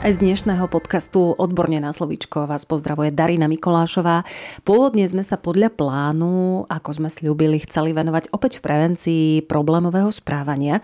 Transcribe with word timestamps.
Aj 0.00 0.16
z 0.16 0.32
dnešného 0.32 0.64
podcastu 0.72 1.36
Odborne 1.36 1.76
na 1.76 1.92
slovíčko 1.92 2.48
vás 2.48 2.64
pozdravuje 2.64 3.12
Darina 3.12 3.52
Mikolášová. 3.52 4.24
Pôvodne 4.64 5.04
sme 5.04 5.20
sa 5.20 5.36
podľa 5.36 5.76
plánu, 5.76 6.64
ako 6.72 6.90
sme 6.96 7.12
slúbili, 7.12 7.60
chceli 7.60 7.92
venovať 7.92 8.32
opäť 8.32 8.56
v 8.56 8.64
prevencii 8.64 9.24
problémového 9.44 10.08
správania, 10.08 10.80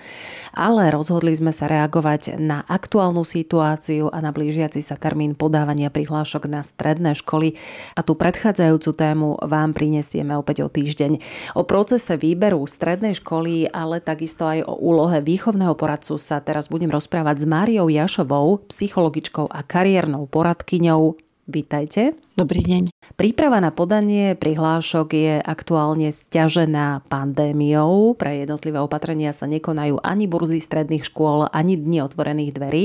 ale 0.52 0.92
rozhodli 0.92 1.32
sme 1.32 1.48
sa 1.48 1.64
reagovať 1.64 2.36
na 2.36 2.60
aktuálnu 2.68 3.24
situáciu 3.24 4.12
a 4.12 4.20
na 4.20 4.36
blížiaci 4.36 4.84
sa 4.84 5.00
termín 5.00 5.32
podávania 5.32 5.88
prihlášok 5.88 6.44
na 6.52 6.60
stredné 6.60 7.16
školy 7.16 7.56
a 7.96 8.04
tú 8.04 8.20
predchádzajúcu 8.20 8.90
tému 8.92 9.40
vám 9.40 9.72
prinesieme 9.72 10.36
opäť 10.36 10.60
o 10.60 10.68
týždeň. 10.68 11.24
O 11.56 11.64
procese 11.64 12.20
výberu 12.20 12.60
strednej 12.68 13.16
školy, 13.16 13.72
ale 13.72 14.04
takisto 14.04 14.44
aj 14.44 14.68
o 14.68 14.76
úlohe 14.76 15.24
výchovného 15.24 15.72
poradcu 15.72 16.20
sa 16.20 16.44
teraz 16.44 16.68
budem 16.68 16.92
rozprávať 16.92 17.40
s 17.40 17.46
Máriou 17.48 17.88
Jašovou, 17.88 18.60
psychologom 18.68 19.05
psychologičkou 19.06 19.46
a 19.46 19.62
kariérnou 19.62 20.26
poradkyňou. 20.26 21.14
Vítajte. 21.46 22.18
Dobrý 22.34 22.58
deň. 22.58 22.90
Príprava 23.14 23.62
na 23.62 23.70
podanie 23.70 24.34
prihlášok 24.34 25.08
je 25.14 25.34
aktuálne 25.38 26.10
stiažená 26.10 27.06
pandémiou. 27.06 28.18
Pre 28.18 28.42
jednotlivé 28.42 28.82
opatrenia 28.82 29.30
sa 29.30 29.46
nekonajú 29.46 30.02
ani 30.02 30.26
burzy 30.26 30.58
stredných 30.58 31.06
škôl, 31.06 31.46
ani 31.54 31.78
dni 31.78 32.02
otvorených 32.02 32.50
dverí. 32.50 32.84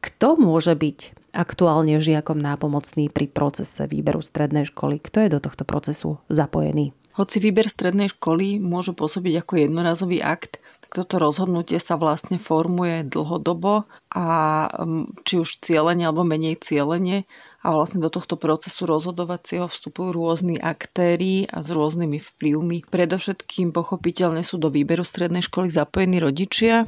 Kto 0.00 0.40
môže 0.40 0.72
byť 0.72 1.28
aktuálne 1.36 2.00
žiakom 2.00 2.40
nápomocný 2.40 3.12
pri 3.12 3.28
procese 3.28 3.84
výberu 3.84 4.24
strednej 4.24 4.64
školy? 4.64 4.96
Kto 4.96 5.28
je 5.28 5.36
do 5.36 5.44
tohto 5.44 5.68
procesu 5.68 6.16
zapojený? 6.32 6.96
Hoci 7.20 7.36
výber 7.36 7.68
strednej 7.68 8.08
školy 8.10 8.64
môže 8.64 8.96
pôsobiť 8.96 9.44
ako 9.44 9.60
jednorazový 9.60 10.24
akt, 10.24 10.56
toto 10.94 11.18
rozhodnutie 11.18 11.82
sa 11.82 11.98
vlastne 11.98 12.38
formuje 12.38 13.02
dlhodobo 13.02 13.82
a 14.14 14.26
mm, 14.70 15.26
či 15.26 15.42
už 15.42 15.58
cieľenie 15.58 16.06
alebo 16.06 16.22
menej 16.22 16.62
cieľenie 16.62 17.26
a 17.66 17.74
vlastne 17.74 17.98
do 17.98 18.06
tohto 18.06 18.38
procesu 18.38 18.86
rozhodovacieho 18.86 19.66
vstupujú 19.66 20.14
rôzni 20.14 20.54
aktéry 20.54 21.50
a 21.50 21.66
s 21.66 21.68
rôznymi 21.74 22.22
vplyvmi. 22.22 22.86
Predovšetkým 22.86 23.74
pochopiteľne 23.74 24.46
sú 24.46 24.62
do 24.62 24.70
výberu 24.70 25.02
strednej 25.02 25.42
školy 25.42 25.68
zapojení 25.74 26.22
rodičia, 26.22 26.86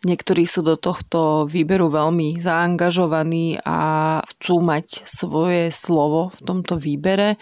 Niektorí 0.00 0.48
sú 0.48 0.64
do 0.64 0.80
tohto 0.80 1.44
výberu 1.44 1.92
veľmi 1.92 2.40
zaangažovaní 2.40 3.60
a 3.60 4.20
chcú 4.32 4.64
mať 4.64 5.04
svoje 5.04 5.68
slovo 5.68 6.32
v 6.32 6.40
tomto 6.40 6.80
výbere 6.80 7.36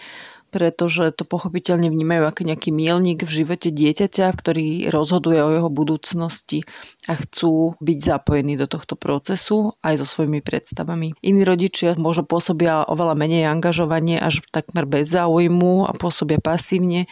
pretože 0.49 1.13
to 1.13 1.23
pochopiteľne 1.23 1.93
vnímajú 1.93 2.25
ako 2.25 2.41
nejaký 2.49 2.69
mielnik 2.73 3.23
v 3.23 3.31
živote 3.41 3.69
dieťaťa, 3.69 4.25
ktorý 4.33 4.89
rozhoduje 4.89 5.39
o 5.39 5.49
jeho 5.53 5.69
budúcnosti 5.69 6.65
a 7.05 7.13
chcú 7.17 7.77
byť 7.77 7.97
zapojení 8.01 8.57
do 8.57 8.65
tohto 8.65 8.97
procesu 8.97 9.77
aj 9.85 10.01
so 10.01 10.05
svojimi 10.09 10.41
predstavami. 10.41 11.13
Iní 11.21 11.41
rodičia 11.45 11.93
možno 11.97 12.25
pôsobia 12.25 12.85
oveľa 12.85 13.13
menej 13.13 13.49
angažovanie, 13.49 14.17
až 14.17 14.41
takmer 14.49 14.89
bez 14.89 15.09
záujmu 15.13 15.89
a 15.89 15.93
pôsobia 15.93 16.41
pasívne 16.41 17.05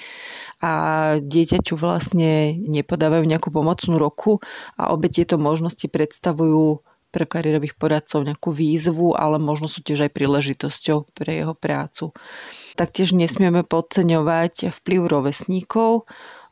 a 0.57 0.73
dieťaťu 1.21 1.77
vlastne 1.77 2.57
nepodávajú 2.65 3.23
nejakú 3.29 3.53
pomocnú 3.53 4.01
roku 4.01 4.41
a 4.73 4.89
obe 4.89 5.05
tieto 5.13 5.37
možnosti 5.37 5.85
predstavujú 5.85 6.81
pre 7.17 7.25
kariérových 7.25 7.73
poradcov 7.73 8.21
nejakú 8.21 8.53
výzvu, 8.53 9.17
ale 9.17 9.41
možno 9.41 9.65
sú 9.65 9.81
tiež 9.81 10.05
aj 10.05 10.13
príležitosťou 10.13 11.17
pre 11.17 11.41
jeho 11.41 11.57
prácu. 11.57 12.13
Taktiež 12.77 13.17
nesmieme 13.17 13.65
podceňovať 13.65 14.69
vplyv 14.69 15.09
rovesníkov. 15.09 16.05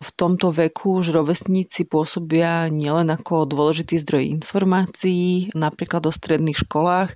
V 0.04 0.10
tomto 0.12 0.52
veku 0.52 1.00
už 1.00 1.16
rovesníci 1.16 1.88
pôsobia 1.88 2.68
nielen 2.68 3.08
ako 3.12 3.48
dôležitý 3.48 4.00
zdroj 4.02 4.28
informácií, 4.42 5.56
napríklad 5.56 6.04
o 6.08 6.12
stredných 6.12 6.60
školách, 6.68 7.16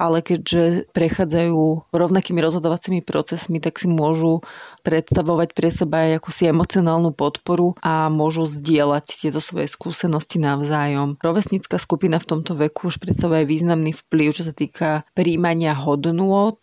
ale 0.00 0.24
keďže 0.24 0.88
prechádzajú 0.96 1.92
rovnakými 1.92 2.40
rozhodovacími 2.40 3.00
procesmi, 3.04 3.60
tak 3.60 3.76
si 3.76 3.88
môžu 3.88 4.40
predstavovať 4.80 5.52
pre 5.52 5.68
seba 5.68 6.08
aj 6.08 6.24
akúsi 6.24 6.48
emocionálnu 6.48 7.12
podporu 7.12 7.76
a 7.84 8.08
môžu 8.08 8.48
zdieľať 8.48 9.04
tieto 9.12 9.44
svoje 9.44 9.68
skúsenosti 9.68 10.40
navzájom. 10.40 11.20
Rovesnícka 11.20 11.76
skupina 11.76 12.16
v 12.16 12.28
tomto 12.32 12.56
veku 12.56 12.88
už 12.88 12.96
predstavuje 12.96 13.44
významný 13.44 13.92
vplyv, 13.92 14.28
čo 14.32 14.42
sa 14.48 14.56
týka 14.56 15.04
príjmania 15.12 15.76
hodnôt 15.76 16.56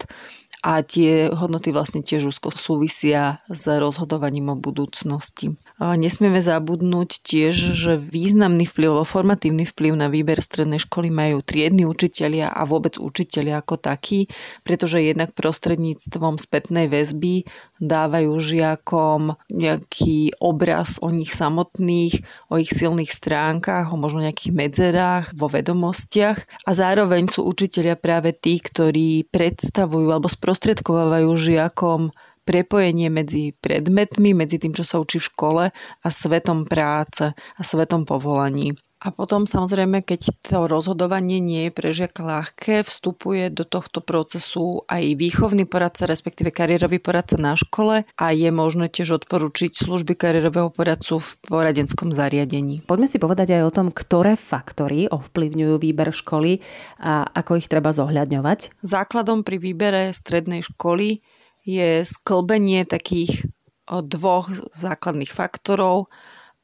a 0.67 0.83
tie 0.83 1.31
hodnoty 1.31 1.71
vlastne 1.71 2.03
tiež 2.03 2.27
úzko 2.27 2.51
súvisia 2.51 3.39
s 3.47 3.63
rozhodovaním 3.71 4.51
o 4.51 4.59
budúcnosti. 4.59 5.55
Nesmieme 5.79 6.43
zabudnúť 6.43 7.23
tiež, 7.23 7.55
že 7.71 7.95
významný 7.95 8.67
vplyv 8.67 8.91
alebo 8.91 9.07
formatívny 9.07 9.63
vplyv 9.63 9.95
na 9.95 10.11
výber 10.11 10.43
strednej 10.43 10.83
školy 10.83 11.07
majú 11.07 11.39
triedni 11.39 11.87
učitelia 11.87 12.51
a 12.51 12.67
vôbec 12.67 12.99
učitelia 12.99 13.63
ako 13.63 13.79
takí, 13.79 14.27
pretože 14.67 14.99
jednak 14.99 15.31
prostredníctvom 15.31 16.35
spätnej 16.35 16.91
väzby 16.91 17.47
dávajú 17.79 18.35
žiakom 18.35 19.39
nejaký 19.47 20.35
obraz 20.41 20.99
o 20.99 21.07
nich 21.13 21.31
samotných, 21.31 22.27
o 22.51 22.59
ich 22.59 22.75
silných 22.75 23.13
stránkach, 23.13 23.93
o 23.93 23.95
možno 23.95 24.19
nejakých 24.25 24.51
medzerách 24.51 25.25
vo 25.31 25.47
vedomostiach 25.47 26.67
a 26.67 26.71
zároveň 26.75 27.31
sú 27.31 27.47
učitelia 27.47 27.95
práve 27.95 28.35
tí, 28.35 28.59
ktorí 28.59 29.29
predstavujú 29.31 30.11
alebo 30.11 30.27
sprostredkovávajú 30.57 31.29
žiakom 31.37 32.09
prepojenie 32.41 33.13
medzi 33.13 33.53
predmetmi, 33.61 34.33
medzi 34.33 34.57
tým, 34.57 34.73
čo 34.73 34.81
sa 34.81 34.97
učí 34.97 35.21
v 35.21 35.29
škole 35.29 35.63
a 36.01 36.07
svetom 36.09 36.65
práce 36.65 37.29
a 37.37 37.61
svetom 37.61 38.09
povolaní. 38.09 38.73
A 38.97 39.13
potom 39.13 39.45
samozrejme, 39.45 40.01
keď 40.01 40.33
to 40.41 40.65
rozhodovanie 40.65 41.37
nie 41.37 41.69
je 41.69 41.75
pre 41.75 41.93
žiaka 41.93 42.17
ľahké, 42.17 42.81
vstupuje 42.81 43.53
do 43.53 43.61
tohto 43.61 44.01
procesu 44.01 44.81
aj 44.89 45.13
výchovný 45.21 45.69
poradca, 45.69 46.09
respektíve 46.09 46.49
kariérový 46.49 46.97
poradca 46.97 47.37
na 47.37 47.53
škole 47.53 48.09
a 48.09 48.25
je 48.33 48.49
možné 48.49 48.89
tiež 48.89 49.21
odporučiť 49.21 49.85
služby 49.85 50.17
kariérového 50.17 50.73
poradcu 50.73 51.21
v 51.21 51.29
poradenskom 51.45 52.09
zariadení. 52.09 52.81
Poďme 52.89 53.05
si 53.05 53.21
povedať 53.21 53.61
aj 53.61 53.63
o 53.69 53.75
tom, 53.75 53.87
ktoré 53.93 54.33
faktory 54.33 55.05
ovplyvňujú 55.05 55.75
výber 55.77 56.09
školy 56.09 56.65
a 56.97 57.21
ako 57.29 57.61
ich 57.61 57.69
treba 57.69 57.93
zohľadňovať. 57.93 58.81
Základom 58.81 59.45
pri 59.45 59.61
výbere 59.61 60.09
strednej 60.09 60.65
školy 60.65 61.21
je 61.61 62.01
sklbenie 62.01 62.81
takých 62.89 63.45
dvoch 63.87 64.51
základných 64.73 65.31
faktorov 65.31 66.09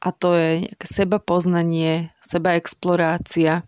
a 0.03 0.11
to 0.11 0.35
je 0.35 0.67
seba 0.83 1.23
poznanie, 1.23 2.11
seba 2.19 2.59
explorácia 2.59 3.63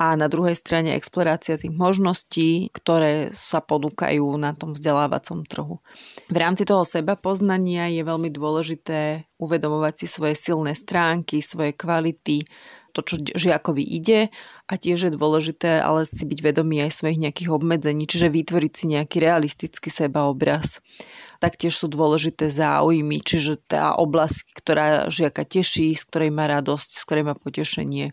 a 0.00 0.16
na 0.16 0.32
druhej 0.32 0.56
strane 0.56 0.96
explorácia 0.96 1.60
tých 1.60 1.72
možností, 1.72 2.72
ktoré 2.72 3.32
sa 3.32 3.60
ponúkajú 3.60 4.24
na 4.40 4.56
tom 4.56 4.72
vzdelávacom 4.72 5.44
trhu. 5.44 5.76
V 6.28 6.36
rámci 6.36 6.64
toho 6.64 6.84
seba 6.88 7.16
poznania 7.16 7.88
je 7.88 8.00
veľmi 8.00 8.32
dôležité 8.32 9.28
uvedomovať 9.36 10.04
si 10.04 10.06
svoje 10.08 10.36
silné 10.36 10.72
stránky, 10.72 11.44
svoje 11.44 11.76
kvality, 11.76 12.44
to, 12.90 13.00
čo 13.06 13.14
žiakovi 13.22 13.80
ide 13.80 14.28
a 14.66 14.72
tiež 14.74 15.08
je 15.08 15.12
dôležité 15.14 15.80
ale 15.80 16.04
si 16.04 16.26
byť 16.26 16.38
vedomý 16.42 16.82
aj 16.86 17.00
svojich 17.02 17.22
nejakých 17.22 17.50
obmedzení, 17.50 18.04
čiže 18.04 18.28
vytvoriť 18.28 18.72
si 18.74 18.84
nejaký 18.92 19.16
realistický 19.22 19.88
sebaobraz. 19.88 20.82
Taktiež 21.40 21.72
sú 21.72 21.88
dôležité 21.88 22.52
záujmy, 22.52 23.24
čiže 23.24 23.56
tá 23.64 23.96
oblasť, 23.96 24.52
ktorá 24.60 24.86
žiaka 25.08 25.48
teší, 25.48 25.96
z 25.96 26.02
ktorej 26.04 26.30
má 26.34 26.44
radosť, 26.44 26.90
z 27.00 27.02
ktorej 27.08 27.24
má 27.24 27.34
potešenie. 27.38 28.12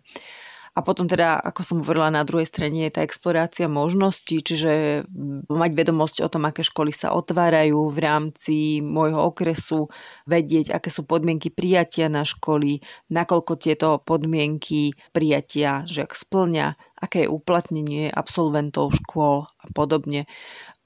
A 0.77 0.85
potom 0.85 1.09
teda, 1.09 1.41
ako 1.41 1.61
som 1.65 1.81
hovorila, 1.81 2.13
na 2.13 2.21
druhej 2.21 2.45
strane 2.45 2.85
je 2.85 2.93
tá 2.93 3.01
explorácia 3.01 3.65
možností, 3.65 4.45
čiže 4.45 5.01
mať 5.49 5.71
vedomosť 5.73 6.21
o 6.21 6.29
tom, 6.29 6.45
aké 6.45 6.61
školy 6.61 6.93
sa 6.93 7.17
otvárajú 7.17 7.89
v 7.89 7.97
rámci 7.97 8.85
môjho 8.85 9.25
okresu, 9.25 9.89
vedieť, 10.29 10.77
aké 10.77 10.93
sú 10.93 11.09
podmienky 11.09 11.49
prijatia 11.49 12.13
na 12.13 12.21
školy, 12.21 12.85
nakoľko 13.09 13.57
tieto 13.57 13.97
podmienky 14.05 14.93
prijatia 15.17 15.81
žiak 15.89 16.13
splňa, 16.13 16.77
aké 17.01 17.25
je 17.25 17.33
uplatnenie 17.33 18.13
absolventov 18.13 18.93
škôl 18.93 19.49
a 19.49 19.65
podobne. 19.73 20.29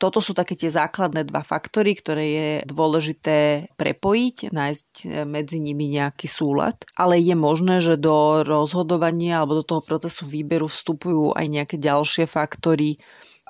Toto 0.01 0.17
sú 0.17 0.33
také 0.33 0.57
tie 0.57 0.73
základné 0.73 1.29
dva 1.29 1.45
faktory, 1.45 1.93
ktoré 1.93 2.25
je 2.25 2.49
dôležité 2.65 3.69
prepojiť, 3.77 4.49
nájsť 4.49 4.91
e, 5.05 5.07
medzi 5.29 5.61
nimi 5.61 5.93
nejaký 5.93 6.25
súlad, 6.25 6.73
ale 6.97 7.21
je 7.21 7.37
možné, 7.37 7.85
že 7.85 8.01
do 8.01 8.41
rozhodovania 8.41 9.37
alebo 9.37 9.61
do 9.61 9.65
toho 9.65 9.85
procesu 9.85 10.25
výberu 10.25 10.65
vstupujú 10.65 11.37
aj 11.37 11.45
nejaké 11.45 11.77
ďalšie 11.77 12.25
faktory, 12.25 12.97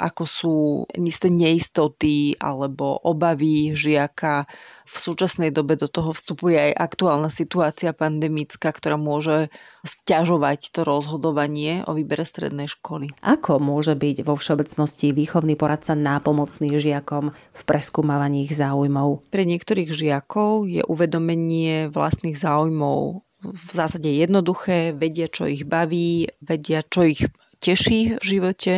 ako 0.02 0.24
sú 0.26 0.56
isté 0.98 1.30
neistoty 1.30 2.34
alebo 2.42 2.98
obavy 3.06 3.78
žiaka. 3.78 4.50
V 4.90 4.96
súčasnej 4.98 5.54
dobe 5.54 5.78
do 5.78 5.86
toho 5.88 6.12
vstupuje 6.12 6.58
aj 6.58 6.74
aktuálna 6.76 7.30
situácia 7.32 7.94
pandemická, 7.94 8.74
ktorá 8.74 8.98
môže 9.00 9.54
stiažovať 9.86 10.74
to 10.74 10.84
rozhodovanie 10.84 11.86
o 11.88 11.96
výbere 11.96 12.26
strednej 12.28 12.68
školy. 12.68 13.14
Ako 13.24 13.62
môže 13.62 13.96
byť 13.96 14.26
vo 14.26 14.36
všeobecnosti 14.36 15.16
výchovný 15.16 15.56
poradca 15.56 15.96
nápomocný 15.96 16.76
žiakom 16.76 17.32
v 17.32 17.62
preskúmavaní 17.64 18.50
ich 18.50 18.58
záujmov? 18.58 19.32
Pre 19.32 19.44
niektorých 19.46 19.94
žiakov 19.94 20.68
je 20.68 20.82
uvedomenie 20.84 21.88
vlastných 21.88 22.36
záujmov 22.36 23.24
v 23.42 23.72
zásade 23.74 24.06
jednoduché, 24.06 24.94
vedia, 24.94 25.26
čo 25.26 25.50
ich 25.50 25.66
baví, 25.66 26.30
vedia, 26.46 26.86
čo 26.86 27.10
ich 27.10 27.26
teší 27.62 28.18
v 28.18 28.24
živote 28.24 28.74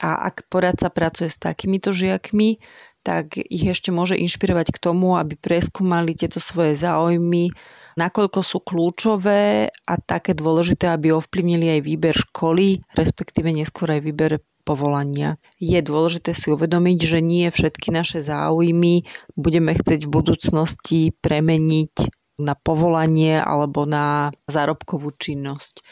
a 0.00 0.32
ak 0.32 0.48
poradca 0.48 0.88
pracuje 0.88 1.28
s 1.28 1.36
takýmito 1.36 1.92
žiakmi, 1.92 2.56
tak 3.00 3.36
ich 3.36 3.64
ešte 3.64 3.92
môže 3.92 4.16
inšpirovať 4.16 4.76
k 4.76 4.82
tomu, 4.82 5.16
aby 5.16 5.36
preskúmali 5.36 6.12
tieto 6.12 6.36
svoje 6.36 6.76
záujmy, 6.76 7.48
nakoľko 7.96 8.40
sú 8.44 8.60
kľúčové 8.60 9.72
a 9.72 9.94
také 9.96 10.36
dôležité, 10.36 10.92
aby 10.92 11.12
ovplyvnili 11.12 11.80
aj 11.80 11.80
výber 11.84 12.16
školy, 12.16 12.80
respektíve 12.96 13.48
neskôr 13.52 13.96
aj 13.96 14.00
výber 14.04 14.32
povolania. 14.64 15.40
Je 15.56 15.80
dôležité 15.80 16.36
si 16.36 16.52
uvedomiť, 16.52 16.98
že 17.00 17.18
nie 17.24 17.48
všetky 17.48 17.88
naše 17.90 18.20
záujmy 18.20 19.08
budeme 19.34 19.72
chcieť 19.72 20.04
v 20.04 20.12
budúcnosti 20.12 21.00
premeniť 21.24 22.12
na 22.40 22.56
povolanie 22.56 23.36
alebo 23.36 23.84
na 23.84 24.32
zárobkovú 24.48 25.12
činnosť. 25.16 25.84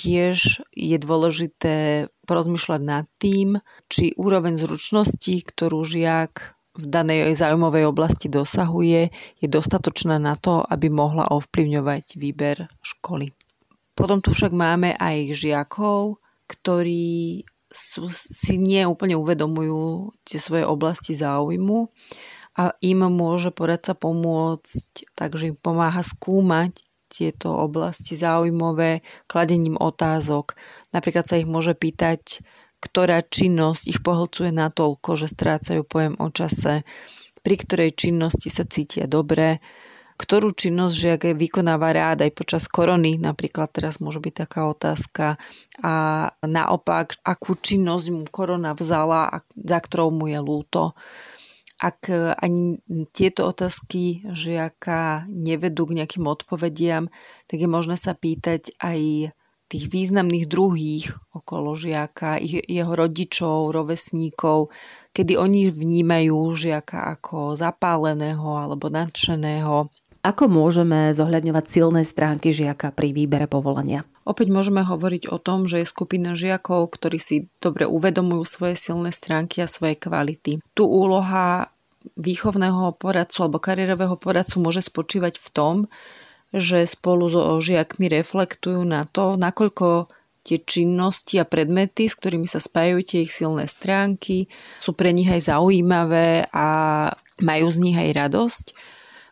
Tiež 0.00 0.64
je 0.72 0.96
dôležité 0.96 2.08
porozmýšľať 2.24 2.80
nad 2.80 3.04
tým, 3.20 3.60
či 3.92 4.16
úroveň 4.16 4.56
zručnosti, 4.56 5.44
ktorú 5.44 5.84
žiak 5.84 6.56
v 6.72 6.84
danej 6.88 7.36
záujmovej 7.36 7.84
oblasti 7.84 8.32
dosahuje, 8.32 9.12
je 9.12 9.48
dostatočná 9.50 10.16
na 10.16 10.40
to, 10.40 10.64
aby 10.64 10.88
mohla 10.88 11.28
ovplyvňovať 11.28 12.16
výber 12.16 12.72
školy. 12.80 13.36
Potom 13.92 14.24
tu 14.24 14.32
však 14.32 14.56
máme 14.56 14.96
aj 14.96 15.36
žiakov, 15.36 16.16
ktorí 16.48 17.44
sú, 17.68 18.08
si 18.08 18.56
nie 18.56 18.88
úplne 18.88 19.20
uvedomujú 19.20 20.16
tie 20.24 20.40
svoje 20.40 20.64
oblasti 20.64 21.12
záujmu 21.12 21.92
a 22.56 22.72
im 22.80 23.04
môže 23.12 23.52
poradca 23.52 23.92
pomôcť, 23.92 25.12
takže 25.12 25.52
im 25.52 25.56
pomáha 25.60 26.00
skúmať 26.00 26.80
tieto 27.10 27.50
oblasti 27.58 28.14
zaujímavé 28.14 29.02
kladením 29.26 29.74
otázok. 29.74 30.54
Napríklad 30.94 31.26
sa 31.26 31.42
ich 31.42 31.50
môže 31.50 31.74
pýtať, 31.74 32.46
ktorá 32.78 33.20
činnosť 33.26 33.82
ich 33.90 34.00
pohlcuje 34.00 34.54
natoľko, 34.54 35.18
že 35.18 35.28
strácajú 35.28 35.82
pojem 35.84 36.14
o 36.16 36.30
čase, 36.30 36.86
pri 37.42 37.56
ktorej 37.58 37.98
činnosti 37.98 38.48
sa 38.48 38.64
cítia 38.64 39.10
dobre, 39.10 39.58
ktorú 40.20 40.52
činnosť 40.52 40.94
žiak 40.94 41.22
vykonáva 41.32 41.96
rád 41.96 42.28
aj 42.28 42.32
počas 42.36 42.68
korony, 42.68 43.16
napríklad 43.16 43.72
teraz 43.72 44.04
môže 44.04 44.20
byť 44.20 44.34
taká 44.44 44.68
otázka 44.68 45.40
a 45.80 45.94
naopak, 46.44 47.16
akú 47.24 47.56
činnosť 47.56 48.06
mu 48.12 48.24
korona 48.28 48.76
vzala 48.76 49.32
a 49.32 49.36
za 49.56 49.78
ktorou 49.80 50.12
mu 50.12 50.28
je 50.28 50.36
lúto 50.36 50.92
ak 51.80 52.12
e, 52.12 52.36
ani 52.36 52.78
tieto 53.16 53.48
otázky 53.48 54.28
žiaka 54.28 55.24
nevedú 55.32 55.88
k 55.88 56.04
nejakým 56.04 56.28
odpovediam, 56.28 57.08
tak 57.48 57.64
je 57.64 57.68
možné 57.68 57.96
sa 57.96 58.12
pýtať 58.12 58.76
aj 58.84 59.32
tých 59.70 59.86
významných 59.86 60.50
druhých 60.50 61.14
okolo 61.32 61.78
žiaka, 61.78 62.42
ich, 62.42 62.58
jeho 62.66 62.92
rodičov, 62.92 63.70
rovesníkov, 63.70 64.74
kedy 65.14 65.38
oni 65.38 65.70
vnímajú 65.70 66.36
žiaka 66.52 67.16
ako 67.16 67.54
zapáleného 67.54 68.44
alebo 68.44 68.90
nadšeného. 68.90 69.88
Ako 70.20 70.52
môžeme 70.52 71.16
zohľadňovať 71.16 71.64
silné 71.64 72.04
stránky 72.04 72.52
žiaka 72.52 72.92
pri 72.92 73.16
výbere 73.16 73.48
povolania? 73.48 74.04
Opäť 74.30 74.46
môžeme 74.54 74.86
hovoriť 74.86 75.26
o 75.34 75.42
tom, 75.42 75.66
že 75.66 75.82
je 75.82 75.90
skupina 75.90 76.38
žiakov, 76.38 76.94
ktorí 76.94 77.18
si 77.18 77.36
dobre 77.58 77.82
uvedomujú 77.90 78.46
svoje 78.46 78.78
silné 78.78 79.10
stránky 79.10 79.58
a 79.58 79.66
svoje 79.66 79.98
kvality. 79.98 80.62
Tu 80.62 80.84
úloha 80.86 81.74
výchovného 82.14 82.94
poradcu 82.94 83.42
alebo 83.42 83.58
kariérového 83.58 84.14
poradcu 84.14 84.62
môže 84.62 84.86
spočívať 84.86 85.34
v 85.34 85.48
tom, 85.50 85.76
že 86.54 86.86
spolu 86.86 87.26
so 87.26 87.58
žiakmi 87.58 88.06
reflektujú 88.06 88.86
na 88.86 89.02
to, 89.02 89.34
nakoľko 89.34 90.06
tie 90.46 90.62
činnosti 90.62 91.42
a 91.42 91.44
predmety, 91.44 92.06
s 92.06 92.14
ktorými 92.14 92.46
sa 92.46 92.62
spájajú 92.62 92.98
tie 93.02 93.26
ich 93.26 93.34
silné 93.34 93.66
stránky, 93.66 94.46
sú 94.78 94.94
pre 94.94 95.10
nich 95.10 95.26
aj 95.26 95.50
zaujímavé 95.50 96.46
a 96.54 96.66
majú 97.42 97.66
z 97.66 97.78
nich 97.82 97.98
aj 97.98 98.10
radosť 98.14 98.66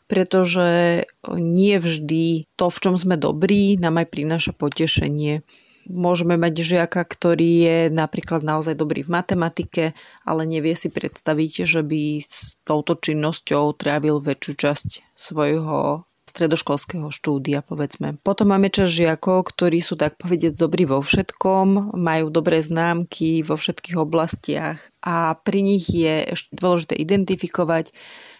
pretože 0.09 1.05
nie 1.37 1.77
vždy 1.77 2.49
to, 2.57 2.73
v 2.73 2.79
čom 2.81 2.95
sme 2.97 3.21
dobrí, 3.21 3.77
nám 3.77 4.01
aj 4.01 4.09
prináša 4.09 4.53
potešenie. 4.57 5.45
Môžeme 5.89 6.37
mať 6.37 6.61
žiaka, 6.61 7.01
ktorý 7.01 7.51
je 7.65 7.79
napríklad 7.89 8.45
naozaj 8.45 8.77
dobrý 8.77 9.09
v 9.09 9.13
matematike, 9.13 9.85
ale 10.25 10.45
nevie 10.45 10.77
si 10.77 10.93
predstaviť, 10.93 11.65
že 11.65 11.81
by 11.81 12.21
s 12.21 12.61
touto 12.65 12.93
činnosťou 12.93 13.73
trávil 13.73 14.21
väčšiu 14.21 14.53
časť 14.53 14.89
svojho 15.17 16.09
stredoškolského 16.29 17.09
štúdia, 17.09 17.65
povedzme. 17.65 18.21
Potom 18.21 18.53
máme 18.53 18.69
čas 18.69 18.93
žiakov, 18.93 19.49
ktorí 19.49 19.81
sú 19.81 19.97
tak 19.97 20.21
povedať 20.21 20.61
dobrí 20.61 20.85
vo 20.85 21.01
všetkom, 21.01 21.97
majú 21.97 22.29
dobré 22.29 22.61
známky 22.61 23.41
vo 23.41 23.57
všetkých 23.57 23.97
oblastiach 23.97 24.79
a 25.01 25.35
pri 25.41 25.65
nich 25.65 25.89
je 25.89 26.37
ešte 26.37 26.53
dôležité 26.53 26.95
identifikovať, 27.01 27.97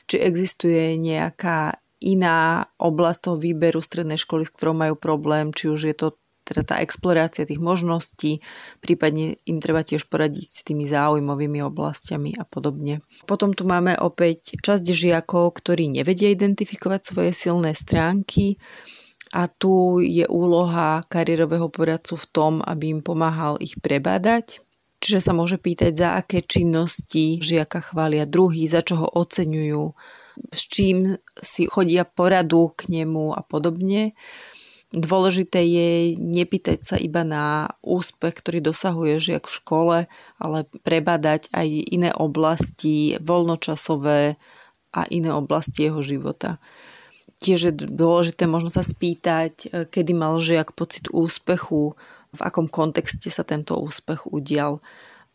či 0.09 0.17
existuje 0.19 0.97
nejaká 0.97 1.77
iná 2.01 2.65
oblasť 2.81 3.21
toho 3.29 3.37
výberu 3.37 3.85
strednej 3.85 4.17
školy, 4.17 4.47
s 4.47 4.55
ktorou 4.55 4.75
majú 4.75 4.95
problém, 4.97 5.53
či 5.53 5.69
už 5.69 5.93
je 5.93 5.97
to 5.97 6.09
teda 6.49 6.65
tá 6.65 6.77
explorácia 6.81 7.45
tých 7.45 7.61
možností, 7.61 8.41
prípadne 8.81 9.37
im 9.45 9.61
treba 9.61 9.85
tiež 9.85 10.09
poradiť 10.09 10.49
s 10.49 10.65
tými 10.65 10.89
záujmovými 10.89 11.61
oblastiami 11.61 12.41
a 12.41 12.49
podobne. 12.49 13.05
Potom 13.29 13.53
tu 13.53 13.69
máme 13.69 14.01
opäť 14.01 14.57
časť 14.57 14.89
žiakov, 14.89 15.61
ktorí 15.61 15.93
nevedia 15.93 16.33
identifikovať 16.33 17.01
svoje 17.05 17.31
silné 17.37 17.77
stránky. 17.77 18.57
A 19.37 19.45
tu 19.45 20.01
je 20.01 20.25
úloha 20.25 21.05
kariérového 21.05 21.69
poradcu 21.69 22.17
v 22.17 22.27
tom, 22.33 22.53
aby 22.65 22.97
im 22.97 23.01
pomáhal 23.05 23.61
ich 23.61 23.77
prebádať 23.77 24.65
Čiže 24.99 25.31
sa 25.31 25.33
môže 25.35 25.63
pýtať, 25.63 25.95
za 25.95 26.09
aké 26.19 26.43
činnosti 26.43 27.39
žiaka 27.39 27.95
chvália 27.95 28.27
druhý, 28.27 28.67
za 28.67 28.83
čo 28.83 28.99
ho 28.99 29.07
oceňujú, 29.07 29.95
s 30.51 30.61
čím 30.67 31.15
si 31.39 31.71
chodia 31.71 32.03
poradu 32.03 32.75
k 32.75 32.91
nemu 32.91 33.31
a 33.31 33.43
podobne. 33.47 34.19
Dôležité 34.89 35.63
je 35.69 36.17
nepýtať 36.17 36.81
sa 36.81 36.97
iba 36.97 37.21
na 37.21 37.69
úspech, 37.85 38.41
ktorý 38.41 38.59
dosahuje 38.65 39.21
žiak 39.21 39.45
v 39.45 39.57
škole, 39.61 39.97
ale 40.41 40.59
prebadať 40.83 41.53
aj 41.53 41.69
iné 41.93 42.11
oblasti, 42.11 43.21
voľnočasové 43.21 44.41
a 44.97 45.01
iné 45.13 45.31
oblasti 45.31 45.87
jeho 45.87 46.01
života. 46.01 46.57
Tiež 47.39 47.71
je 47.71 47.73
dôležité 47.87 48.51
možno 48.51 48.73
sa 48.73 48.83
spýtať, 48.83 49.87
kedy 49.95 50.11
mal 50.17 50.41
žiak 50.43 50.75
pocit 50.75 51.07
úspechu, 51.13 51.95
v 52.35 52.41
akom 52.41 52.69
kontexte 52.69 53.31
sa 53.33 53.45
tento 53.45 53.77
úspech 53.79 54.29
udial 54.31 54.81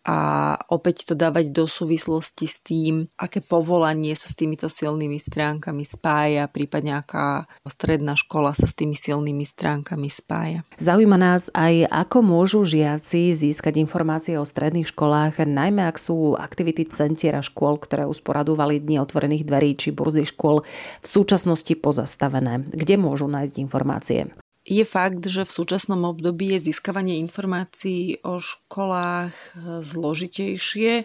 a 0.04 0.60
opäť 0.68 1.08
to 1.08 1.14
dávať 1.16 1.56
do 1.56 1.64
súvislosti 1.64 2.44
s 2.44 2.60
tým, 2.60 3.08
aké 3.16 3.40
povolanie 3.40 4.12
sa 4.20 4.28
s 4.28 4.36
týmito 4.36 4.68
silnými 4.68 5.16
stránkami 5.16 5.88
spája, 5.88 6.52
prípadne 6.52 7.00
aká 7.00 7.48
stredná 7.64 8.20
škola 8.20 8.52
sa 8.52 8.68
s 8.68 8.76
tými 8.76 9.00
silnými 9.00 9.48
stránkami 9.48 10.12
spája. 10.12 10.68
Zaujíma 10.76 11.16
nás 11.16 11.48
aj, 11.56 11.88
ako 11.88 12.20
môžu 12.20 12.68
žiaci 12.68 13.32
získať 13.32 13.80
informácie 13.80 14.36
o 14.36 14.44
stredných 14.44 14.92
školách, 14.92 15.40
najmä 15.48 15.88
ak 15.88 15.96
sú 15.96 16.36
aktivity 16.36 16.84
centiera 16.92 17.40
škôl, 17.40 17.80
ktoré 17.80 18.04
usporadúvali 18.04 18.84
Dni 18.84 19.00
otvorených 19.00 19.48
dverí 19.48 19.72
či 19.80 19.96
burzy 19.96 20.28
škôl 20.28 20.68
v 21.00 21.08
súčasnosti 21.08 21.72
pozastavené. 21.80 22.68
Kde 22.76 23.00
môžu 23.00 23.32
nájsť 23.32 23.56
informácie? 23.56 24.36
Je 24.64 24.88
fakt, 24.88 25.28
že 25.28 25.44
v 25.44 25.52
súčasnom 25.52 26.08
období 26.08 26.56
je 26.56 26.72
získavanie 26.72 27.20
informácií 27.20 28.24
o 28.24 28.40
školách 28.40 29.36
zložitejšie. 29.84 31.04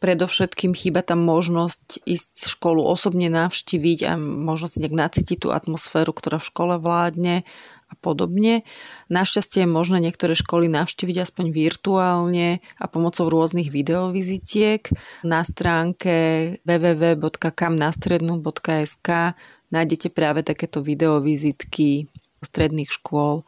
Predovšetkým 0.00 0.72
chýba 0.76 1.02
tam 1.04 1.20
možnosť 1.24 2.00
ísť 2.04 2.48
školu 2.56 2.84
osobne 2.84 3.28
navštíviť 3.28 4.04
a 4.08 4.16
možno 4.20 4.68
si 4.68 4.80
nejak 4.80 4.96
nacítiť 4.96 5.36
tú 5.36 5.52
atmosféru, 5.52 6.12
ktorá 6.16 6.38
v 6.40 6.48
škole 6.48 6.80
vládne 6.80 7.44
a 7.88 7.94
podobne. 8.00 8.64
Našťastie 9.12 9.60
je 9.64 9.68
možné 9.68 10.00
niektoré 10.00 10.32
školy 10.32 10.72
navštíviť 10.72 11.28
aspoň 11.28 11.52
virtuálne 11.52 12.64
a 12.80 12.88
pomocou 12.88 13.28
rôznych 13.28 13.68
videovizitiek. 13.68 14.88
Na 15.24 15.44
stránke 15.44 16.56
www.kamnastrednu.sk 16.64 19.08
nájdete 19.68 20.08
práve 20.12 20.40
takéto 20.40 20.80
videovizitky 20.80 22.08
stredných 22.46 22.92
škôl. 22.92 23.42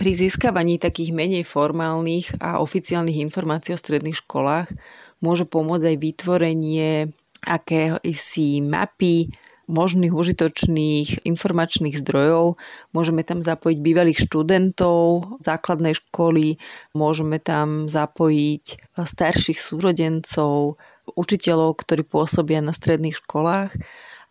pri 0.00 0.16
získavaní 0.16 0.80
takých 0.80 1.12
menej 1.12 1.44
formálnych 1.44 2.40
a 2.40 2.64
oficiálnych 2.64 3.20
informácií 3.20 3.76
o 3.76 3.82
stredných 3.82 4.16
školách 4.24 4.72
môže 5.20 5.44
pomôcť 5.44 5.92
aj 5.92 5.96
vytvorenie 6.00 7.12
akési 7.44 8.64
mapy 8.64 9.28
možných 9.70 10.10
užitočných 10.10 11.22
informačných 11.28 11.94
zdrojov. 11.94 12.58
Môžeme 12.90 13.22
tam 13.22 13.38
zapojiť 13.38 13.78
bývalých 13.78 14.26
študentov 14.26 15.38
základnej 15.44 15.94
školy, 15.94 16.58
môžeme 16.90 17.38
tam 17.38 17.86
zapojiť 17.86 18.96
starších 18.98 19.60
súrodencov, 19.60 20.80
učiteľov, 21.14 21.78
ktorí 21.86 22.02
pôsobia 22.02 22.58
na 22.58 22.74
stredných 22.74 23.14
školách 23.20 23.70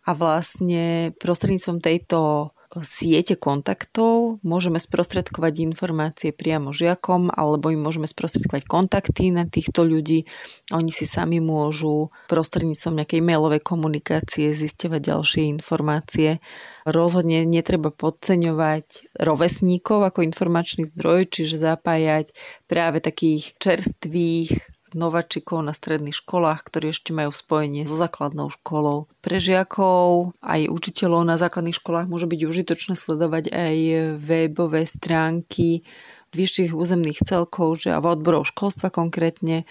a 0.04 0.10
vlastne 0.12 1.16
prostredníctvom 1.16 1.80
tejto 1.80 2.52
siete 2.78 3.34
kontaktov, 3.34 4.38
môžeme 4.46 4.78
sprostredkovať 4.78 5.66
informácie 5.66 6.30
priamo 6.30 6.70
žiakom 6.70 7.26
alebo 7.34 7.74
im 7.74 7.82
môžeme 7.82 8.06
sprostredkovať 8.06 8.62
kontakty 8.70 9.34
na 9.34 9.42
týchto 9.42 9.82
ľudí. 9.82 10.22
Oni 10.70 10.94
si 10.94 11.02
sami 11.02 11.42
môžu 11.42 12.14
prostredníctvom 12.30 13.02
nejakej 13.02 13.26
mailovej 13.26 13.66
komunikácie 13.66 14.54
zisťovať 14.54 15.00
ďalšie 15.02 15.42
informácie. 15.50 16.38
Rozhodne 16.86 17.42
netreba 17.42 17.90
podceňovať 17.90 19.18
rovesníkov 19.18 20.06
ako 20.06 20.22
informačný 20.22 20.86
zdroj, 20.94 21.26
čiže 21.26 21.58
zapájať 21.58 22.30
práve 22.70 23.02
takých 23.02 23.58
čerstvých 23.58 24.69
nováčikov 24.94 25.62
na 25.64 25.74
stredných 25.74 26.16
školách, 26.16 26.66
ktorí 26.66 26.94
ešte 26.94 27.10
majú 27.10 27.30
spojenie 27.34 27.86
so 27.86 27.94
základnou 27.98 28.50
školou. 28.50 29.10
Pre 29.20 29.36
žiakov 29.36 30.34
aj 30.40 30.70
učiteľov 30.70 31.22
na 31.26 31.36
základných 31.36 31.78
školách 31.78 32.06
môže 32.10 32.30
byť 32.30 32.40
užitočné 32.46 32.94
sledovať 32.96 33.52
aj 33.52 33.76
webové 34.18 34.86
stránky 34.88 35.82
vyšších 36.30 36.72
územných 36.74 37.26
celkov, 37.26 37.82
že 37.82 37.90
a 37.90 37.98
v 37.98 38.06
odborov 38.14 38.46
školstva 38.46 38.90
konkrétne. 38.94 39.66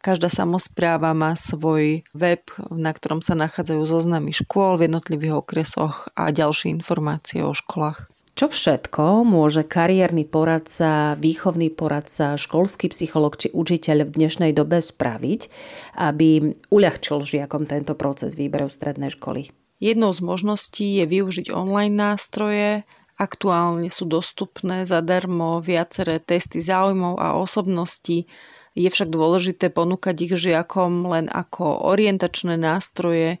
Každá 0.00 0.32
samozpráva 0.32 1.12
má 1.12 1.36
svoj 1.36 2.08
web, 2.16 2.40
na 2.72 2.90
ktorom 2.90 3.20
sa 3.20 3.36
nachádzajú 3.36 3.84
zoznamy 3.84 4.32
škôl 4.32 4.80
v 4.80 4.88
jednotlivých 4.88 5.44
okresoch 5.44 6.08
a 6.16 6.32
ďalšie 6.32 6.72
informácie 6.72 7.44
o 7.44 7.52
školách. 7.52 8.08
Čo 8.40 8.48
všetko 8.48 9.28
môže 9.28 9.68
kariérny 9.68 10.24
poradca, 10.24 11.12
výchovný 11.20 11.68
poradca, 11.68 12.40
školský 12.40 12.88
psycholog 12.88 13.36
či 13.36 13.52
učiteľ 13.52 14.08
v 14.08 14.16
dnešnej 14.16 14.56
dobe 14.56 14.80
spraviť, 14.80 15.52
aby 16.00 16.56
uľahčil 16.72 17.20
žiakom 17.20 17.68
tento 17.68 17.92
proces 17.92 18.40
výberu 18.40 18.72
strednej 18.72 19.12
školy? 19.12 19.52
Jednou 19.76 20.16
z 20.16 20.24
možností 20.24 20.88
je 20.88 21.04
využiť 21.04 21.52
online 21.52 21.92
nástroje. 21.92 22.88
Aktuálne 23.20 23.92
sú 23.92 24.08
dostupné 24.08 24.88
zadarmo 24.88 25.60
viaceré 25.60 26.16
testy 26.16 26.64
záujmov 26.64 27.20
a 27.20 27.36
osobností. 27.36 28.24
Je 28.72 28.88
však 28.88 29.12
dôležité 29.12 29.68
ponúkať 29.68 30.16
ich 30.16 30.32
žiakom 30.40 31.04
len 31.12 31.28
ako 31.28 31.92
orientačné 31.92 32.56
nástroje, 32.56 33.36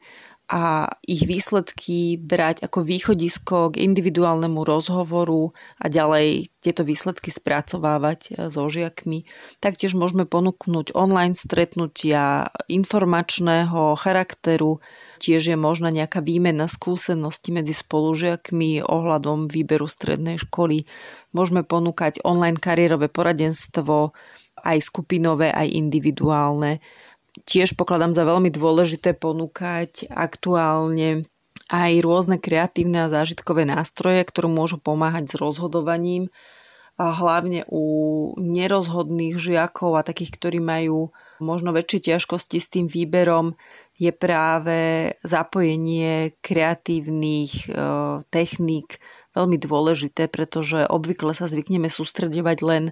a 0.50 0.90
ich 1.06 1.30
výsledky 1.30 2.18
brať 2.18 2.66
ako 2.66 2.82
východisko 2.82 3.70
k 3.70 3.86
individuálnemu 3.86 4.66
rozhovoru 4.66 5.54
a 5.78 5.86
ďalej 5.86 6.50
tieto 6.58 6.82
výsledky 6.82 7.30
spracovávať 7.30 8.20
e, 8.26 8.30
so 8.50 8.66
žiakmi. 8.66 9.30
Taktiež 9.62 9.94
môžeme 9.94 10.26
ponúknuť 10.26 10.98
online 10.98 11.38
stretnutia 11.38 12.50
informačného 12.66 13.94
charakteru, 13.94 14.82
tiež 15.22 15.54
je 15.54 15.56
možná 15.56 15.94
nejaká 15.94 16.18
výmena 16.18 16.66
skúseností 16.66 17.54
medzi 17.54 17.70
spolužiakmi 17.70 18.82
ohľadom 18.82 19.46
výberu 19.46 19.86
strednej 19.86 20.42
školy. 20.42 20.82
Môžeme 21.30 21.62
ponúkať 21.62 22.26
online 22.26 22.58
kariérové 22.58 23.06
poradenstvo, 23.06 24.10
aj 24.60 24.78
skupinové, 24.84 25.48
aj 25.54 25.72
individuálne 25.72 26.84
tiež 27.46 27.78
pokladám 27.78 28.14
za 28.14 28.26
veľmi 28.26 28.50
dôležité 28.52 29.14
ponúkať 29.16 30.10
aktuálne 30.10 31.26
aj 31.70 31.92
rôzne 32.02 32.36
kreatívne 32.42 33.06
a 33.06 33.12
zážitkové 33.12 33.62
nástroje, 33.62 34.26
ktoré 34.26 34.50
môžu 34.50 34.82
pomáhať 34.82 35.30
s 35.30 35.34
rozhodovaním, 35.38 36.26
a 37.00 37.16
hlavne 37.16 37.64
u 37.72 37.84
nerozhodných 38.36 39.40
žiakov 39.40 39.96
a 39.96 40.04
takých, 40.04 40.36
ktorí 40.36 40.60
majú 40.60 41.08
možno 41.40 41.72
väčšie 41.72 42.12
ťažkosti 42.12 42.58
s 42.60 42.68
tým 42.68 42.86
výberom, 42.92 43.56
je 43.96 44.12
práve 44.12 45.12
zapojenie 45.24 46.36
kreatívnych 46.44 47.52
e, 47.64 47.66
techník 48.28 49.00
veľmi 49.32 49.56
dôležité, 49.56 50.28
pretože 50.28 50.84
obvykle 50.88 51.32
sa 51.32 51.48
zvykneme 51.48 51.88
sústredovať 51.88 52.58
len 52.60 52.84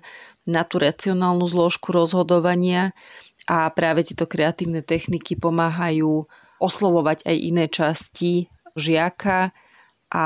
na 0.49 0.65
tú 0.65 0.81
racionálnu 0.81 1.45
zložku 1.45 1.93
rozhodovania 1.93 2.97
a 3.49 3.73
práve 3.73 4.05
tieto 4.05 4.29
kreatívne 4.29 4.85
techniky 4.85 5.41
pomáhajú 5.41 6.29
oslovovať 6.61 7.25
aj 7.25 7.37
iné 7.41 7.65
časti 7.73 8.53
žiaka 8.77 9.57
a 10.13 10.25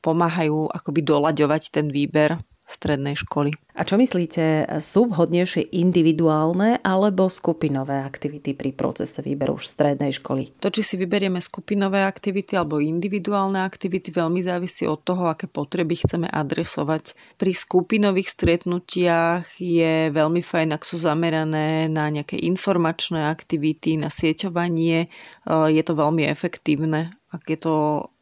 pomáhajú 0.00 0.72
akoby 0.72 1.00
doľaďovať 1.04 1.62
ten 1.68 1.92
výber 1.92 2.40
strednej 2.66 3.14
školy. 3.14 3.54
A 3.76 3.84
čo 3.84 4.00
myslíte, 4.00 4.66
sú 4.82 5.12
vhodnejšie 5.12 5.70
individuálne 5.76 6.80
alebo 6.80 7.28
skupinové 7.28 8.00
aktivity 8.02 8.56
pri 8.56 8.72
procese 8.72 9.20
výberu 9.20 9.60
už 9.60 9.68
strednej 9.70 10.16
školy? 10.16 10.56
To, 10.64 10.72
či 10.72 10.82
si 10.82 10.94
vyberieme 10.96 11.38
skupinové 11.38 12.02
aktivity 12.02 12.56
alebo 12.56 12.82
individuálne 12.82 13.60
aktivity, 13.62 14.10
veľmi 14.10 14.40
závisí 14.40 14.88
od 14.88 15.04
toho, 15.04 15.28
aké 15.28 15.46
potreby 15.46 16.00
chceme 16.00 16.26
adresovať. 16.26 17.14
Pri 17.36 17.52
skupinových 17.52 18.32
stretnutiach 18.32 19.60
je 19.60 20.08
veľmi 20.10 20.40
fajn, 20.40 20.74
ak 20.74 20.82
sú 20.82 20.96
zamerané 20.96 21.92
na 21.92 22.08
nejaké 22.08 22.40
informačné 22.40 23.28
aktivity, 23.28 24.00
na 24.00 24.08
sieťovanie. 24.08 25.12
Je 25.46 25.82
to 25.84 25.92
veľmi 25.92 26.24
efektívne 26.24 27.12
ak 27.36 27.44
je 27.46 27.58
to 27.60 27.74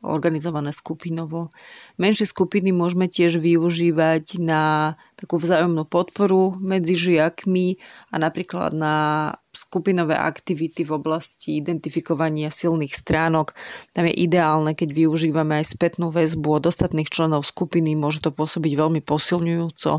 organizované 0.05 0.75
skupinovo. 0.75 1.49
Menšie 1.97 2.29
skupiny 2.29 2.75
môžeme 2.75 3.09
tiež 3.09 3.41
využívať 3.41 4.43
na 4.43 4.95
takú 5.17 5.41
vzájomnú 5.41 5.89
podporu 5.89 6.53
medzi 6.61 6.99
žiakmi 6.99 7.81
a 8.13 8.21
napríklad 8.21 8.77
na 8.77 8.95
skupinové 9.55 10.19
aktivity 10.19 10.83
v 10.83 10.99
oblasti 10.99 11.63
identifikovania 11.63 12.51
silných 12.51 12.93
stránok. 12.93 13.55
Tam 13.95 14.05
je 14.11 14.15
ideálne, 14.19 14.75
keď 14.75 14.91
využívame 14.93 15.63
aj 15.63 15.79
spätnú 15.79 16.11
väzbu 16.11 16.61
od 16.61 16.65
ostatných 16.69 17.09
členov 17.09 17.47
skupiny, 17.47 17.95
môže 17.95 18.21
to 18.21 18.35
pôsobiť 18.35 18.73
veľmi 18.75 19.01
posilňujúco 19.01 19.93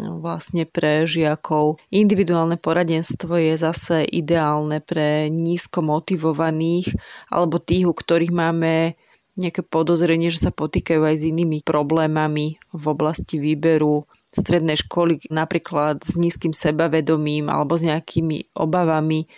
vlastne 0.00 0.68
pre 0.68 1.08
žiakov. 1.08 1.80
Individuálne 1.90 2.60
poradenstvo 2.60 3.36
je 3.36 3.54
zase 3.56 4.04
ideálne 4.04 4.84
pre 4.84 5.28
nízko 5.32 5.80
motivovaných 5.84 6.92
alebo 7.32 7.56
tých, 7.56 7.88
u 7.88 7.94
ktorých 7.94 8.32
máme 8.32 8.96
nejaké 9.36 9.60
podozrenie, 9.60 10.32
že 10.32 10.48
sa 10.48 10.52
potýkajú 10.52 11.04
aj 11.04 11.16
s 11.20 11.28
inými 11.28 11.60
problémami 11.60 12.56
v 12.72 12.84
oblasti 12.88 13.36
výberu 13.36 14.08
strednej 14.32 14.76
školy, 14.76 15.32
napríklad 15.32 16.04
s 16.04 16.20
nízkym 16.20 16.52
sebavedomím 16.52 17.48
alebo 17.48 17.76
s 17.76 17.88
nejakými 17.88 18.52
obavami 18.52 19.28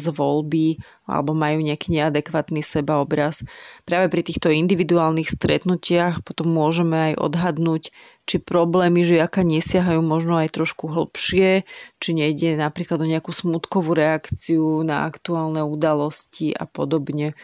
z 0.00 0.08
voľby 0.16 0.80
alebo 1.04 1.36
majú 1.36 1.60
nejaký 1.60 1.92
neadekvátny 2.00 2.64
sebaobraz. 2.64 3.44
Práve 3.84 4.08
pri 4.08 4.24
týchto 4.24 4.48
individuálnych 4.48 5.28
stretnutiach 5.28 6.24
potom 6.24 6.48
môžeme 6.48 7.12
aj 7.12 7.20
odhadnúť, 7.20 7.92
či 8.24 8.36
problémy 8.40 9.04
žiaka 9.04 9.44
nesiahajú 9.44 10.00
možno 10.00 10.40
aj 10.40 10.56
trošku 10.56 10.88
hlbšie, 10.88 11.68
či 12.00 12.10
nejde 12.16 12.56
napríklad 12.56 13.04
o 13.04 13.10
nejakú 13.10 13.34
smutkovú 13.34 13.92
reakciu 13.92 14.80
na 14.86 15.04
aktuálne 15.04 15.60
udalosti 15.60 16.56
a 16.56 16.64
podobne. 16.64 17.36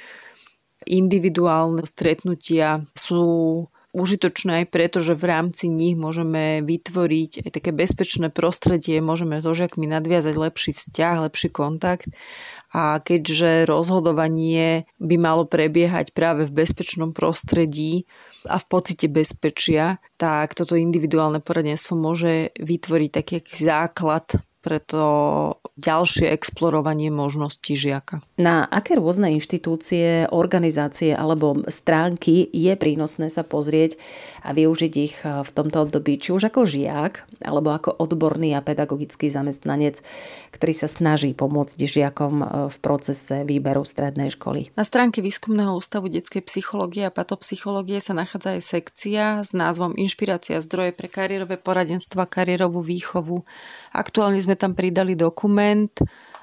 Individuálne 0.88 1.84
stretnutia 1.84 2.86
sú 2.96 3.66
užitočné 3.96 4.62
aj 4.62 4.66
preto, 4.68 5.00
že 5.00 5.16
v 5.16 5.24
rámci 5.32 5.72
nich 5.72 5.96
môžeme 5.96 6.60
vytvoriť 6.60 7.48
aj 7.48 7.50
také 7.50 7.72
bezpečné 7.72 8.28
prostredie, 8.28 9.00
môžeme 9.00 9.40
so 9.40 9.56
žiakmi 9.56 9.88
nadviazať 9.88 10.36
lepší 10.36 10.76
vzťah, 10.76 11.24
lepší 11.24 11.48
kontakt. 11.48 12.12
A 12.76 13.00
keďže 13.00 13.64
rozhodovanie 13.64 14.84
by 15.00 15.16
malo 15.16 15.48
prebiehať 15.48 16.12
práve 16.12 16.44
v 16.44 16.60
bezpečnom 16.60 17.16
prostredí 17.16 18.04
a 18.44 18.60
v 18.60 18.68
pocite 18.68 19.08
bezpečia, 19.08 19.96
tak 20.20 20.52
toto 20.52 20.76
individuálne 20.76 21.40
poradenstvo 21.40 21.96
môže 21.96 22.52
vytvoriť 22.60 23.10
taký 23.10 23.36
základ 23.48 24.28
pre 24.66 24.82
to 24.82 25.06
ďalšie 25.78 26.26
explorovanie 26.34 27.14
možností 27.14 27.78
žiaka. 27.78 28.18
Na 28.34 28.66
aké 28.66 28.98
rôzne 28.98 29.30
inštitúcie, 29.38 30.26
organizácie 30.26 31.14
alebo 31.14 31.62
stránky 31.70 32.50
je 32.50 32.74
prínosné 32.74 33.30
sa 33.30 33.46
pozrieť 33.46 33.94
a 34.42 34.50
využiť 34.50 34.92
ich 34.98 35.14
v 35.22 35.50
tomto 35.54 35.86
období, 35.86 36.18
či 36.18 36.34
už 36.34 36.50
ako 36.50 36.66
žiak 36.66 37.22
alebo 37.46 37.70
ako 37.70 37.94
odborný 37.94 38.58
a 38.58 38.64
pedagogický 38.64 39.30
zamestnanec, 39.30 40.02
ktorý 40.50 40.74
sa 40.74 40.90
snaží 40.90 41.30
pomôcť 41.30 41.78
žiakom 41.78 42.34
v 42.72 42.76
procese 42.82 43.46
výberu 43.46 43.86
strednej 43.86 44.34
školy. 44.34 44.74
Na 44.74 44.82
stránke 44.82 45.22
Výskumného 45.22 45.78
ústavu 45.78 46.10
detskej 46.10 46.42
psychológie 46.48 47.06
a 47.06 47.14
patopsychológie 47.14 48.02
sa 48.02 48.16
nachádza 48.16 48.58
aj 48.58 48.62
sekcia 48.64 49.24
s 49.44 49.52
názvom 49.54 49.94
Inšpirácia 49.94 50.58
zdroje 50.58 50.96
pre 50.96 51.12
kariérové 51.12 51.60
poradenstva, 51.60 52.24
kariérovú 52.24 52.80
výchovu. 52.80 53.44
Aktuálne 53.92 54.40
tam 54.56 54.72
pridali 54.72 55.14
dokument 55.14 55.92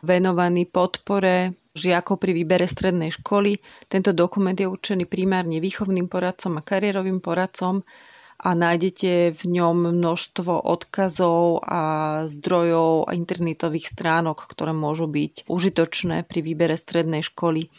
venovaný 0.03 0.69
podpore 0.69 1.57
žiakov 1.73 2.21
pri 2.21 2.31
výbere 2.37 2.69
strednej 2.69 3.09
školy. 3.09 3.57
Tento 3.89 4.13
dokument 4.13 4.53
je 4.53 4.69
určený 4.69 5.09
primárne 5.09 5.57
výchovným 5.57 6.05
poradcom 6.05 6.61
a 6.61 6.65
kariérovým 6.65 7.17
poradcom 7.17 7.81
a 8.43 8.49
nájdete 8.51 9.33
v 9.33 9.43
ňom 9.57 9.95
množstvo 9.95 10.67
odkazov 10.67 11.63
a 11.63 11.81
zdrojov 12.27 13.07
a 13.07 13.15
internetových 13.15 13.95
stránok, 13.95 14.45
ktoré 14.51 14.75
môžu 14.75 15.07
byť 15.07 15.47
užitočné 15.47 16.27
pri 16.27 16.39
výbere 16.43 16.75
strednej 16.75 17.23
školy. 17.23 17.71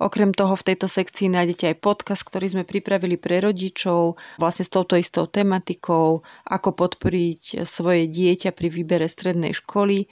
Okrem 0.00 0.32
toho 0.32 0.56
v 0.56 0.66
tejto 0.72 0.88
sekcii 0.88 1.28
nájdete 1.28 1.76
aj 1.76 1.82
podcast, 1.84 2.24
ktorý 2.24 2.48
sme 2.48 2.64
pripravili 2.64 3.20
pre 3.20 3.44
rodičov, 3.44 4.16
vlastne 4.40 4.64
s 4.64 4.72
touto 4.72 4.96
istou 4.96 5.28
tematikou, 5.28 6.24
ako 6.48 6.68
podporiť 6.72 7.68
svoje 7.68 8.08
dieťa 8.08 8.56
pri 8.56 8.72
výbere 8.72 9.04
strednej 9.04 9.52
školy 9.52 10.08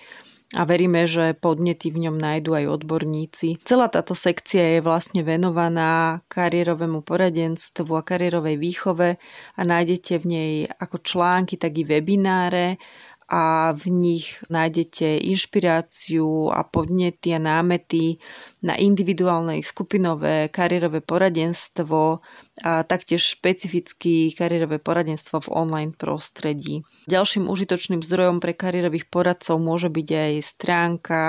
a 0.57 0.65
veríme, 0.65 1.05
že 1.05 1.37
podnety 1.37 1.93
v 1.93 2.09
ňom 2.09 2.17
nájdú 2.17 2.57
aj 2.57 2.81
odborníci. 2.81 3.61
Celá 3.65 3.93
táto 3.93 4.17
sekcia 4.17 4.77
je 4.77 4.81
vlastne 4.81 5.21
venovaná 5.21 6.25
kariérovému 6.33 7.05
poradenstvu 7.05 7.93
a 7.93 8.01
kariérovej 8.01 8.57
výchove 8.57 9.21
a 9.57 9.61
nájdete 9.61 10.21
v 10.21 10.25
nej 10.25 10.53
ako 10.65 11.05
články, 11.05 11.61
tak 11.61 11.77
i 11.77 11.85
webináre 11.85 12.81
a 13.29 13.77
v 13.77 13.93
nich 13.93 14.41
nájdete 14.49 15.21
inšpiráciu 15.21 16.49
a 16.49 16.65
podnety 16.65 17.37
a 17.37 17.41
námety 17.41 18.17
na 18.65 18.73
individuálne 18.73 19.61
skupinové 19.61 20.49
kariérové 20.49 21.05
poradenstvo 21.05 22.25
a 22.65 22.83
taktiež 22.89 23.39
špecifické 23.39 24.33
kariérové 24.33 24.81
poradenstvo 24.81 25.45
v 25.45 25.53
online 25.53 25.93
prostredí. 25.93 26.83
Ďalším 27.05 27.53
užitočným 27.53 28.01
zdrojom 28.01 28.41
pre 28.41 28.57
kariérových 28.57 29.13
poradcov 29.13 29.61
môže 29.61 29.93
byť 29.93 30.09
aj 30.09 30.33
stránka 30.43 31.21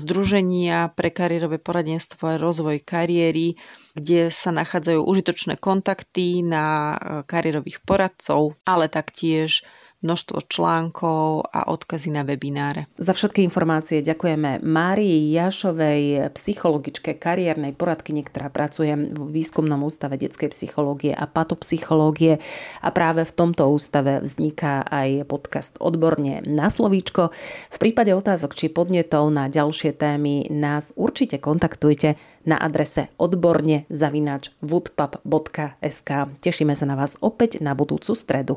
Združenia 0.00 0.94
pre 0.96 1.12
kariérové 1.12 1.60
poradenstvo 1.60 2.30
a 2.30 2.40
rozvoj 2.40 2.80
kariéry, 2.80 3.60
kde 3.92 4.32
sa 4.32 4.54
nachádzajú 4.54 5.02
užitočné 5.02 5.58
kontakty 5.60 6.40
na 6.46 6.96
kariérových 7.26 7.84
poradcov, 7.84 8.56
ale 8.64 8.88
taktiež 8.88 9.66
množstvo 10.00 10.48
článkov 10.48 11.48
a 11.52 11.68
odkazy 11.68 12.08
na 12.12 12.24
webináre. 12.24 12.88
Za 12.96 13.12
všetky 13.12 13.44
informácie 13.44 14.00
ďakujeme 14.00 14.64
Márii 14.64 15.32
Jašovej, 15.36 16.32
psychologičke, 16.34 17.16
kariérnej 17.16 17.76
poradkyni, 17.76 18.24
ktorá 18.24 18.48
pracuje 18.48 18.92
v 18.96 19.20
výskumnom 19.30 19.80
ústave 19.84 20.16
detskej 20.16 20.52
psychológie 20.52 21.12
a 21.12 21.28
patopsychológie 21.28 22.40
a 22.80 22.88
práve 22.90 23.28
v 23.28 23.32
tomto 23.32 23.68
ústave 23.68 24.24
vzniká 24.24 24.84
aj 24.88 25.28
podcast 25.28 25.76
Odborne 25.78 26.40
na 26.48 26.72
slovíčko. 26.72 27.32
V 27.70 27.76
prípade 27.76 28.16
otázok 28.16 28.56
či 28.56 28.72
podnetov 28.72 29.28
na 29.28 29.52
ďalšie 29.52 29.92
témy 29.94 30.48
nás 30.48 30.90
určite 30.96 31.36
kontaktujte 31.38 32.16
na 32.48 32.56
adrese 32.56 33.12
odborne 33.20 33.84
zavinač 33.92 34.48
woodpub.sk. 34.64 36.10
Tešíme 36.40 36.72
sa 36.72 36.88
na 36.88 36.96
vás 36.96 37.20
opäť 37.20 37.60
na 37.60 37.76
budúcu 37.76 38.16
stredu. 38.16 38.56